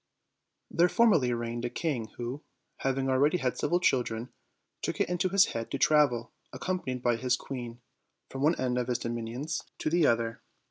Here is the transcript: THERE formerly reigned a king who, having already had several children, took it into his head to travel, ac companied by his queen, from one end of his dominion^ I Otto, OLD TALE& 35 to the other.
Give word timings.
THERE 0.71 0.89
formerly 0.89 1.31
reigned 1.31 1.63
a 1.63 1.69
king 1.69 2.07
who, 2.17 2.41
having 2.77 3.07
already 3.07 3.37
had 3.37 3.55
several 3.59 3.79
children, 3.79 4.33
took 4.81 4.99
it 4.99 5.07
into 5.09 5.29
his 5.29 5.45
head 5.53 5.69
to 5.69 5.77
travel, 5.77 6.31
ac 6.51 6.59
companied 6.59 7.03
by 7.03 7.17
his 7.17 7.35
queen, 7.37 7.81
from 8.27 8.41
one 8.41 8.59
end 8.59 8.79
of 8.79 8.87
his 8.87 8.97
dominion^ 8.97 9.43
I 9.43 9.43
Otto, 9.43 9.43
OLD 9.43 9.45
TALE& 9.45 9.45
35 9.45 9.77
to 9.77 9.89
the 9.91 10.07
other. 10.07 10.41